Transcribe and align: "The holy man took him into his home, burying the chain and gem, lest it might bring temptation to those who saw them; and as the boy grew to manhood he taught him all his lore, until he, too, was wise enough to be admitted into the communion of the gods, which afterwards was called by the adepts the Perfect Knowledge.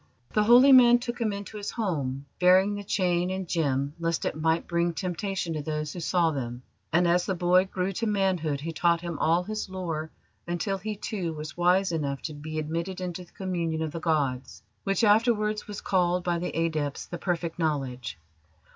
"The 0.33 0.45
holy 0.45 0.71
man 0.71 0.97
took 0.97 1.21
him 1.21 1.31
into 1.31 1.57
his 1.57 1.69
home, 1.69 2.25
burying 2.39 2.73
the 2.73 2.83
chain 2.83 3.29
and 3.29 3.47
gem, 3.47 3.93
lest 3.99 4.25
it 4.25 4.33
might 4.35 4.65
bring 4.65 4.93
temptation 4.95 5.53
to 5.53 5.61
those 5.61 5.93
who 5.93 5.99
saw 5.99 6.31
them; 6.31 6.63
and 6.91 7.07
as 7.07 7.27
the 7.27 7.35
boy 7.35 7.65
grew 7.65 7.91
to 7.91 8.07
manhood 8.07 8.61
he 8.61 8.73
taught 8.73 9.01
him 9.01 9.19
all 9.19 9.43
his 9.43 9.69
lore, 9.69 10.09
until 10.47 10.79
he, 10.79 10.95
too, 10.95 11.33
was 11.33 11.55
wise 11.55 11.91
enough 11.91 12.23
to 12.23 12.33
be 12.33 12.57
admitted 12.57 12.99
into 12.99 13.23
the 13.23 13.31
communion 13.33 13.83
of 13.83 13.91
the 13.91 13.99
gods, 13.99 14.63
which 14.85 15.03
afterwards 15.03 15.67
was 15.67 15.81
called 15.81 16.23
by 16.23 16.39
the 16.39 16.49
adepts 16.57 17.05
the 17.05 17.19
Perfect 17.19 17.59
Knowledge. 17.59 18.17